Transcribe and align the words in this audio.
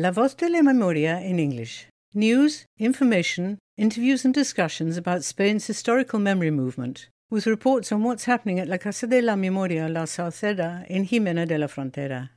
La 0.00 0.12
Voz 0.12 0.36
de 0.36 0.48
la 0.48 0.62
Memoria 0.62 1.18
in 1.18 1.40
English. 1.40 1.88
News, 2.14 2.66
information, 2.78 3.58
interviews, 3.76 4.24
and 4.24 4.32
discussions 4.32 4.96
about 4.96 5.24
Spain's 5.24 5.66
historical 5.66 6.20
memory 6.20 6.52
movement, 6.52 7.08
with 7.30 7.48
reports 7.48 7.90
on 7.90 8.04
what's 8.04 8.26
happening 8.26 8.60
at 8.60 8.68
La 8.68 8.76
Casa 8.76 9.08
de 9.08 9.20
la 9.20 9.34
Memoria 9.34 9.88
La 9.88 10.04
Sauceda 10.04 10.86
in 10.88 11.04
Jimena 11.04 11.48
de 11.48 11.58
la 11.58 11.66
Frontera. 11.66 12.30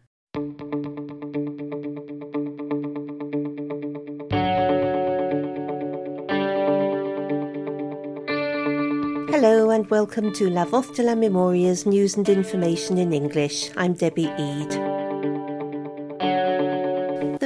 Hello 9.29 9.69
and 9.69 9.87
welcome 9.91 10.33
to 10.33 10.49
La 10.49 10.65
Voz 10.65 10.89
de 10.95 11.03
la 11.03 11.13
Memoria's 11.13 11.85
news 11.85 12.17
and 12.17 12.27
information 12.27 12.97
in 12.97 13.13
English. 13.13 13.69
I'm 13.77 13.93
Debbie 13.93 14.33
Eade. 14.39 14.90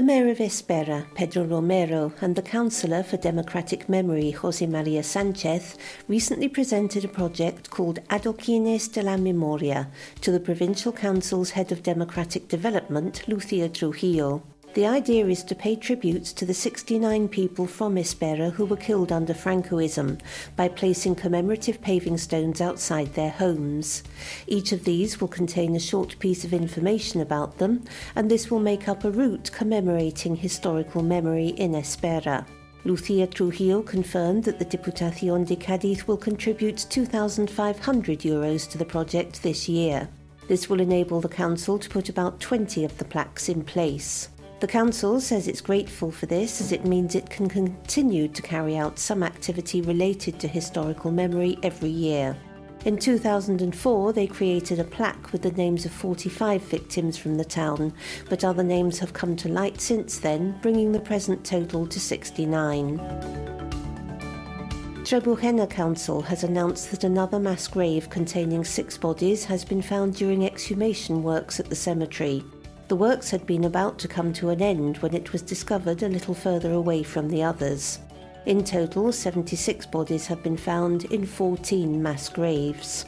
Mayor 0.06 0.30
of 0.30 0.38
Espera, 0.38 1.04
Pedro 1.16 1.46
Romero, 1.46 2.14
and 2.22 2.36
the 2.36 2.42
Councillor 2.44 3.02
for 3.02 3.18
Democratic 3.18 3.90
Memory, 3.90 4.30
Jose 4.30 4.64
Maria 4.68 5.02
Sanchez, 5.02 5.76
recently 6.08 6.48
presented 6.48 7.04
a 7.04 7.08
project 7.08 7.72
called 7.72 7.98
Adoquines 8.12 8.88
de 8.94 9.02
la 9.02 9.18
Memoria 9.18 9.88
to 10.22 10.30
the 10.30 10.40
Provincial 10.40 10.92
Council's 10.92 11.50
Head 11.50 11.72
of 11.72 11.82
Democratic 11.82 12.48
Development, 12.48 13.28
Lucia 13.28 13.68
Trujillo. 13.68 14.44
The 14.76 14.86
idea 14.86 15.26
is 15.28 15.42
to 15.46 15.56
pay 15.56 15.78
tributes 15.78 16.34
to 16.34 16.46
the 16.46 16.54
69 16.54 17.30
people 17.30 17.66
from 17.66 17.96
Espera 17.96 18.52
who 18.52 18.66
were 18.66 18.76
killed 18.76 19.10
under 19.10 19.34
Francoism 19.34 20.20
by 20.58 20.68
placing 20.68 21.16
commemorative 21.16 21.82
paving 21.82 22.18
stones 22.18 22.60
outside 22.60 23.14
their 23.14 23.30
homes. 23.30 24.04
Each 24.48 24.74
of 24.74 24.84
these 24.84 25.22
will 25.22 25.30
contain 25.30 25.78
a 25.78 25.80
short 25.80 26.20
piece 26.20 26.44
of 26.44 26.52
information 26.52 27.22
about 27.22 27.58
them, 27.58 27.86
and 28.18 28.30
this 28.30 28.52
will 28.52 28.60
make 28.60 28.90
up 28.90 29.06
a 29.06 29.12
route 29.12 29.50
commemorating 29.54 30.36
historical 30.36 31.02
memory 31.02 31.54
in 31.56 31.72
Espera. 31.72 32.46
Lucia 32.84 33.28
Trujillo 33.28 33.82
confirmed 33.82 34.44
that 34.44 34.60
the 34.60 34.66
Diputación 34.66 35.48
de 35.48 35.56
Cádiz 35.56 36.06
will 36.06 36.18
contribute 36.18 36.86
2,500 36.90 38.20
euros 38.20 38.70
to 38.70 38.78
the 38.78 38.84
project 38.84 39.42
this 39.42 39.70
year. 39.70 40.10
This 40.50 40.70
will 40.70 40.82
enable 40.82 41.22
the 41.22 41.30
council 41.30 41.80
to 41.80 41.90
put 41.90 42.10
about 42.10 42.42
20 42.42 42.84
of 42.84 42.98
the 42.98 43.06
plaques 43.06 43.48
in 43.48 43.64
place. 43.64 44.28
The 44.62 44.68
Council 44.68 45.20
says 45.20 45.50
it's 45.50 45.60
grateful 45.60 46.12
for 46.12 46.28
this 46.28 46.62
as 46.62 46.72
it 46.72 46.86
means 46.86 47.14
it 47.14 47.30
can 47.30 47.50
continue 47.50 48.30
to 48.30 48.42
carry 48.42 48.78
out 48.78 48.98
some 48.98 49.22
activity 49.22 49.82
related 49.82 50.40
to 50.40 50.48
historical 50.48 51.12
memory 51.12 51.58
every 51.62 51.90
year. 51.90 52.38
In 52.86 52.98
2004, 52.98 54.14
they 54.14 54.28
created 54.28 54.80
a 54.80 54.86
plaque 54.86 55.34
with 55.34 55.42
the 55.42 55.52
names 55.52 55.86
of 55.86 55.92
45 55.92 56.62
victims 56.62 57.18
from 57.18 57.36
the 57.36 57.44
town, 57.44 57.94
but 58.30 58.46
other 58.46 58.64
names 58.64 59.00
have 59.00 59.12
come 59.12 59.36
to 59.38 59.50
light 59.50 59.82
since 59.82 60.20
then, 60.20 60.58
bringing 60.62 60.94
the 60.94 61.02
present 61.02 61.44
total 61.44 61.86
to 61.88 62.00
69. 62.00 62.98
Trebujena 65.04 65.70
Council 65.70 66.22
has 66.22 66.44
announced 66.46 66.92
that 66.92 67.04
another 67.04 67.40
mass 67.40 67.68
grave 67.68 68.10
containing 68.10 68.64
six 68.64 68.98
bodies 68.98 69.44
has 69.46 69.66
been 69.66 69.82
found 69.82 70.16
during 70.16 70.46
exhumation 70.46 71.24
works 71.24 71.60
at 71.60 71.70
the 71.70 71.76
cemetery. 71.76 72.42
The 72.88 72.96
works 72.96 73.32
had 73.32 73.48
been 73.48 73.64
about 73.64 73.98
to 74.00 74.08
come 74.08 74.32
to 74.34 74.50
an 74.50 74.62
end 74.62 74.98
when 74.98 75.16
it 75.16 75.34
was 75.34 75.42
discovered 75.42 76.04
a 76.04 76.10
little 76.10 76.36
further 76.36 76.72
away 76.72 77.02
from 77.02 77.30
the 77.30 77.42
others. 77.42 77.98
In 78.46 78.64
total, 78.64 79.12
76 79.12 79.88
bodies 79.88 80.28
have 80.28 80.44
been 80.44 80.58
found 80.58 81.06
in 81.06 81.26
14 81.26 82.02
mass 82.02 82.30
graves. 82.30 83.06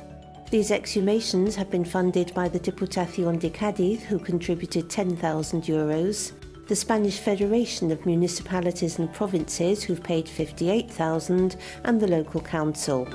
These 0.50 0.72
exhumations 0.72 1.54
have 1.56 1.70
been 1.70 1.86
funded 1.86 2.34
by 2.34 2.50
the 2.50 2.60
Diputación 2.60 3.40
de 3.40 3.52
Cádiz, 3.52 4.02
who 4.02 4.18
contributed 4.18 4.90
10,000 4.90 5.66
euros, 5.66 6.32
the 6.68 6.76
Spanish 6.76 7.20
Federation 7.20 7.92
of 7.92 8.04
Municipalities 8.06 8.98
and 8.98 9.14
Provinces, 9.14 9.84
who've 9.84 10.02
paid 10.02 10.28
58,000, 10.28 11.56
and 11.84 12.02
the 12.02 12.08
local 12.08 12.42
council. 12.42 13.08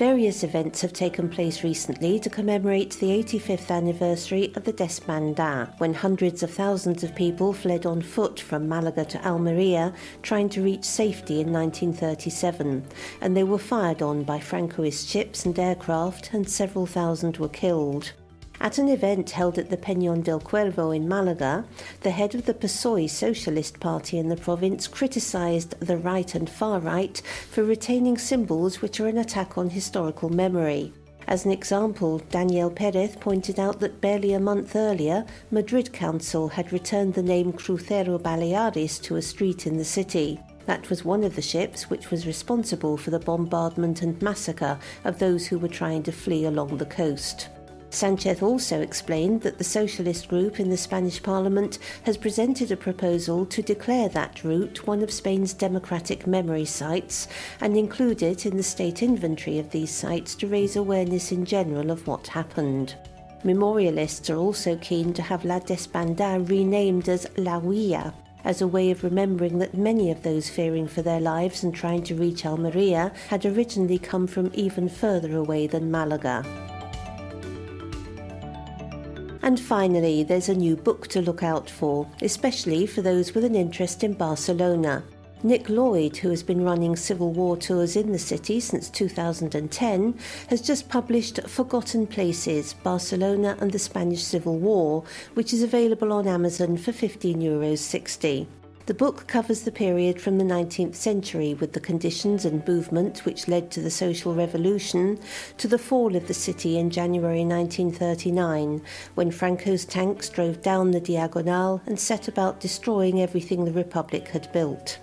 Various 0.00 0.42
events 0.42 0.80
have 0.80 0.94
taken 0.94 1.28
place 1.28 1.62
recently 1.62 2.18
to 2.20 2.30
commemorate 2.30 2.92
the 2.92 3.10
85th 3.22 3.70
anniversary 3.70 4.50
of 4.56 4.64
the 4.64 4.72
Desbandada, 4.72 5.78
when 5.78 5.92
hundreds 5.92 6.42
of 6.42 6.50
thousands 6.50 7.04
of 7.04 7.14
people 7.14 7.52
fled 7.52 7.84
on 7.84 8.00
foot 8.00 8.40
from 8.40 8.66
Malaga 8.66 9.04
to 9.04 9.28
Almeria 9.28 9.92
trying 10.22 10.48
to 10.48 10.62
reach 10.62 10.84
safety 10.84 11.42
in 11.42 11.52
1937, 11.52 12.82
and 13.20 13.36
they 13.36 13.44
were 13.44 13.58
fired 13.58 14.00
on 14.00 14.22
by 14.22 14.38
Francoist 14.38 15.06
ships 15.06 15.44
and 15.44 15.58
aircraft, 15.58 16.32
and 16.32 16.48
several 16.48 16.86
thousand 16.86 17.36
were 17.36 17.50
killed. 17.50 18.12
At 18.62 18.76
an 18.76 18.88
event 18.88 19.30
held 19.30 19.56
at 19.58 19.70
the 19.70 19.78
Peñón 19.78 20.22
del 20.22 20.38
Cuervo 20.38 20.94
in 20.94 21.08
Malaga, 21.08 21.64
the 22.02 22.10
head 22.10 22.34
of 22.34 22.44
the 22.44 22.52
PSOE 22.52 23.08
Socialist 23.08 23.80
Party 23.80 24.18
in 24.18 24.28
the 24.28 24.36
province 24.36 24.86
criticised 24.86 25.80
the 25.80 25.96
right 25.96 26.34
and 26.34 26.48
far 26.48 26.78
right 26.78 27.22
for 27.48 27.64
retaining 27.64 28.18
symbols 28.18 28.82
which 28.82 29.00
are 29.00 29.06
an 29.06 29.16
attack 29.16 29.56
on 29.56 29.70
historical 29.70 30.28
memory. 30.28 30.92
As 31.26 31.46
an 31.46 31.52
example, 31.52 32.18
Daniel 32.30 32.70
Perez 32.70 33.16
pointed 33.16 33.58
out 33.58 33.80
that 33.80 34.02
barely 34.02 34.34
a 34.34 34.40
month 34.40 34.76
earlier, 34.76 35.24
Madrid 35.50 35.90
Council 35.94 36.48
had 36.48 36.70
returned 36.70 37.14
the 37.14 37.22
name 37.22 37.54
Crucero 37.54 38.18
Baleares 38.18 39.00
to 39.04 39.16
a 39.16 39.22
street 39.22 39.66
in 39.66 39.78
the 39.78 39.84
city. 39.86 40.38
That 40.66 40.90
was 40.90 41.02
one 41.02 41.24
of 41.24 41.34
the 41.34 41.40
ships 41.40 41.88
which 41.88 42.10
was 42.10 42.26
responsible 42.26 42.98
for 42.98 43.10
the 43.10 43.20
bombardment 43.20 44.02
and 44.02 44.20
massacre 44.20 44.78
of 45.04 45.18
those 45.18 45.46
who 45.46 45.58
were 45.58 45.68
trying 45.68 46.02
to 46.02 46.12
flee 46.12 46.44
along 46.44 46.76
the 46.76 46.84
coast. 46.84 47.48
Sanchez 47.92 48.40
also 48.40 48.80
explained 48.80 49.42
that 49.42 49.58
the 49.58 49.64
socialist 49.64 50.28
group 50.28 50.60
in 50.60 50.70
the 50.70 50.76
Spanish 50.76 51.20
parliament 51.20 51.80
has 52.04 52.16
presented 52.16 52.70
a 52.70 52.76
proposal 52.76 53.44
to 53.46 53.62
declare 53.62 54.08
that 54.08 54.44
route 54.44 54.86
one 54.86 55.02
of 55.02 55.10
Spain's 55.10 55.52
democratic 55.52 56.24
memory 56.24 56.64
sites 56.64 57.26
and 57.60 57.76
include 57.76 58.22
it 58.22 58.46
in 58.46 58.56
the 58.56 58.62
state 58.62 59.02
inventory 59.02 59.58
of 59.58 59.70
these 59.70 59.90
sites 59.90 60.36
to 60.36 60.46
raise 60.46 60.76
awareness 60.76 61.32
in 61.32 61.44
general 61.44 61.90
of 61.90 62.06
what 62.06 62.28
happened. 62.28 62.94
Memorialists 63.42 64.30
are 64.30 64.36
also 64.36 64.76
keen 64.76 65.12
to 65.12 65.22
have 65.22 65.44
La 65.44 65.58
Desbandada 65.58 66.48
renamed 66.48 67.08
as 67.08 67.26
La 67.36 67.60
Huida, 67.60 68.14
as 68.44 68.62
a 68.62 68.68
way 68.68 68.90
of 68.92 69.02
remembering 69.02 69.58
that 69.58 69.74
many 69.74 70.12
of 70.12 70.22
those 70.22 70.48
fearing 70.48 70.86
for 70.86 71.02
their 71.02 71.20
lives 71.20 71.64
and 71.64 71.74
trying 71.74 72.04
to 72.04 72.14
reach 72.14 72.46
Almeria 72.46 73.12
had 73.28 73.44
originally 73.44 73.98
come 73.98 74.26
from 74.26 74.50
even 74.54 74.88
further 74.88 75.36
away 75.36 75.66
than 75.66 75.90
Malaga. 75.90 76.69
And 79.42 79.58
finally, 79.58 80.22
there's 80.22 80.48
a 80.48 80.54
new 80.54 80.76
book 80.76 81.08
to 81.08 81.22
look 81.22 81.42
out 81.42 81.68
for, 81.68 82.06
especially 82.22 82.86
for 82.86 83.02
those 83.02 83.34
with 83.34 83.44
an 83.44 83.54
interest 83.54 84.04
in 84.04 84.12
Barcelona. 84.14 85.02
Nick 85.42 85.70
Lloyd, 85.70 86.18
who 86.18 86.28
has 86.28 86.42
been 86.42 86.62
running 86.62 86.94
Civil 86.96 87.32
War 87.32 87.56
tours 87.56 87.96
in 87.96 88.12
the 88.12 88.18
city 88.18 88.60
since 88.60 88.90
2010, 88.90 90.18
has 90.48 90.60
just 90.60 90.90
published 90.90 91.40
Forgotten 91.48 92.06
Places 92.06 92.74
Barcelona 92.74 93.56
and 93.60 93.72
the 93.72 93.78
Spanish 93.78 94.22
Civil 94.22 94.58
War, 94.58 95.02
which 95.32 95.54
is 95.54 95.62
available 95.62 96.12
on 96.12 96.28
Amazon 96.28 96.76
for 96.76 96.92
€15.60 96.92 97.38
Euros. 97.42 98.59
The 98.90 98.94
book 98.94 99.28
covers 99.28 99.60
the 99.60 99.70
period 99.70 100.20
from 100.20 100.36
the 100.36 100.44
19th 100.44 100.96
century 100.96 101.54
with 101.54 101.74
the 101.74 101.78
conditions 101.78 102.44
and 102.44 102.66
movement 102.66 103.24
which 103.24 103.46
led 103.46 103.70
to 103.70 103.80
the 103.80 103.88
social 103.88 104.34
revolution 104.34 105.20
to 105.58 105.68
the 105.68 105.78
fall 105.78 106.16
of 106.16 106.26
the 106.26 106.34
city 106.34 106.76
in 106.76 106.90
January 106.90 107.44
1939 107.44 108.82
when 109.14 109.30
Franco's 109.30 109.84
tanks 109.84 110.28
drove 110.28 110.60
down 110.60 110.90
the 110.90 110.98
Diagonal 110.98 111.80
and 111.86 112.00
set 112.00 112.26
about 112.26 112.58
destroying 112.58 113.22
everything 113.22 113.64
the 113.64 113.70
Republic 113.70 114.26
had 114.26 114.50
built. 114.52 114.98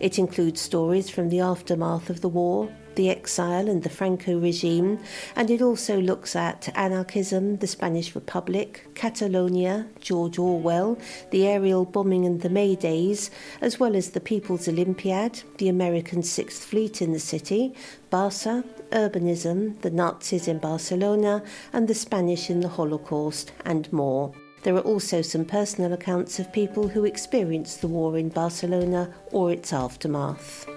It 0.00 0.18
includes 0.18 0.60
stories 0.60 1.10
from 1.10 1.28
the 1.28 1.40
aftermath 1.40 2.10
of 2.10 2.20
the 2.20 2.28
war, 2.28 2.68
the 2.94 3.10
exile 3.10 3.68
and 3.68 3.82
the 3.82 3.88
Franco 3.88 4.38
regime, 4.38 4.98
and 5.36 5.50
it 5.50 5.62
also 5.62 6.00
looks 6.00 6.36
at 6.36 6.68
anarchism, 6.74 7.56
the 7.56 7.66
Spanish 7.66 8.14
Republic, 8.14 8.86
Catalonia, 8.94 9.86
George 10.00 10.38
Orwell, 10.38 10.98
the 11.30 11.46
aerial 11.46 11.84
bombing 11.84 12.26
and 12.26 12.40
the 12.40 12.50
May 12.50 12.74
Days, 12.74 13.30
as 13.60 13.80
well 13.80 13.96
as 13.96 14.10
the 14.10 14.20
People's 14.20 14.68
Olympiad, 14.68 15.42
the 15.58 15.68
American 15.68 16.22
Sixth 16.22 16.64
Fleet 16.64 17.00
in 17.00 17.12
the 17.12 17.20
city, 17.20 17.74
Barca, 18.10 18.64
urbanism, 18.90 19.80
the 19.80 19.90
Nazis 19.90 20.48
in 20.48 20.58
Barcelona, 20.58 21.42
and 21.72 21.88
the 21.88 21.94
Spanish 21.94 22.50
in 22.50 22.60
the 22.60 22.68
Holocaust, 22.68 23.52
and 23.64 23.90
more. 23.92 24.32
There 24.62 24.76
are 24.76 24.80
also 24.80 25.22
some 25.22 25.44
personal 25.44 25.92
accounts 25.92 26.38
of 26.38 26.52
people 26.52 26.86
who 26.86 27.04
experienced 27.04 27.80
the 27.80 27.88
war 27.88 28.16
in 28.16 28.28
Barcelona 28.28 29.12
or 29.32 29.50
its 29.50 29.72
aftermath. 29.72 30.68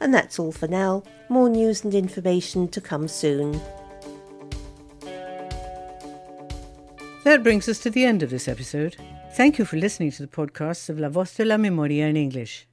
And 0.00 0.12
that's 0.12 0.38
all 0.38 0.52
for 0.52 0.68
now. 0.68 1.02
More 1.28 1.48
news 1.48 1.84
and 1.84 1.94
information 1.94 2.68
to 2.68 2.80
come 2.80 3.08
soon. 3.08 3.60
That 7.24 7.42
brings 7.42 7.68
us 7.68 7.78
to 7.80 7.90
the 7.90 8.04
end 8.04 8.22
of 8.22 8.30
this 8.30 8.48
episode. 8.48 8.96
Thank 9.34 9.58
you 9.58 9.64
for 9.64 9.76
listening 9.76 10.10
to 10.12 10.22
the 10.22 10.28
podcasts 10.28 10.88
of 10.88 10.98
La 10.98 11.08
Voz 11.08 11.34
de 11.34 11.44
la 11.44 11.56
Memoria 11.56 12.06
in 12.06 12.16
English. 12.16 12.66